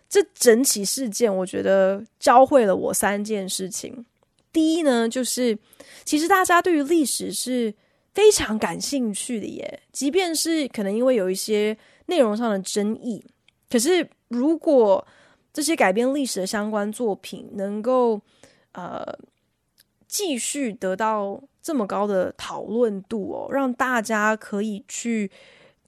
[0.09, 4.05] 这整起事件，我觉得教会了我三件事情。
[4.53, 5.57] 第一呢，就是
[6.05, 7.73] 其实大家对于历史是
[8.13, 13.25] 非常感兴趣的耶，即便是可能因为有一些内容上的争议，
[13.71, 15.07] 可是如果
[15.53, 18.21] 这些改编历史的相关作品能够
[18.73, 19.19] 呃，
[20.07, 25.31] 继续得到这么高的讨论度哦，让大家可以去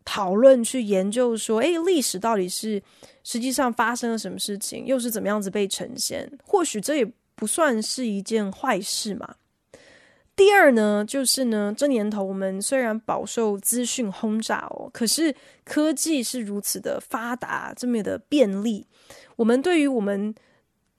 [0.04, 2.82] 讨论、去研究，说，诶，历史到底是
[3.22, 6.28] 实际上发生了什么事情，又是怎么样子被呈现？
[6.44, 9.36] 或许这也不算是一件坏事嘛。
[10.34, 15.32] 第二呢，就是呢，这年头我们虽然饱受资讯轰炸哦，可是
[15.64, 18.86] 科技是如此的发达，这么的便利，
[19.36, 20.34] 我们对于我们。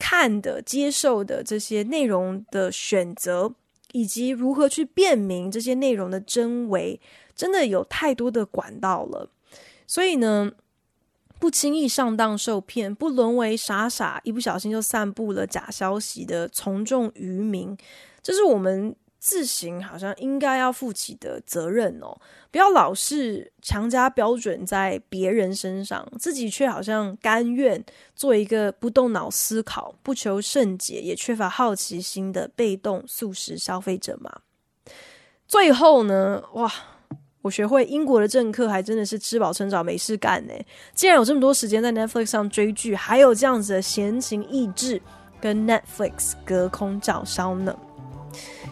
[0.05, 3.53] 看的、接受的这些内容的选择，
[3.93, 6.99] 以及如何去辨明这些内容的真伪，
[7.33, 9.29] 真的有太多的管道了。
[9.87, 10.51] 所以呢，
[11.39, 17.77] 不轻易上当受骗，不沦为傻傻一不小心就散布了假消息的从众渔民，
[18.21, 18.93] 这是我们。
[19.23, 22.13] 自行好像应该要负起的责任哦，
[22.51, 27.81] 不要老是强加标准在别人身上，自己却好像甘愿
[28.17, 34.29] 做一个不动脑思考、不求甚解、也缺乏好奇心的被动素食消费者嘛。
[35.47, 36.69] 最后呢，哇，
[37.43, 40.53] 我学会英国的政客还真的是吃饱撑着没事干呢。
[40.93, 45.01] 既然有这么多时间在 Netflix 上追剧，还有这样子的闲情逸致，
[45.39, 47.73] 跟 Netflix 隔空照烧呢。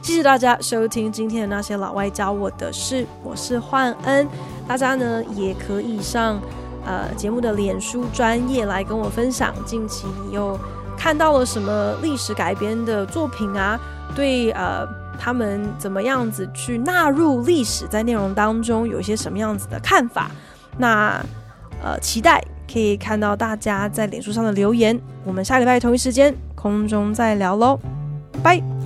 [0.01, 4.27] 谢谢大家收听今天的那些老外教我的事，我是焕恩。
[4.67, 6.39] 大家呢也可以上
[6.85, 10.59] 呃节目的脸书专业来跟我分享，近期你又
[10.97, 13.79] 看到了什么历史改编的作品啊？
[14.15, 14.85] 对呃
[15.19, 20.31] 他们怎么样子去纳入历史在内容当中，有一些什么样子的看法？
[20.77, 21.23] 那
[21.83, 24.99] 呃期待可以看到大家在脸书上的留言。
[25.23, 27.79] 我们下礼拜同一时间空中再聊喽，
[28.41, 28.80] 拜。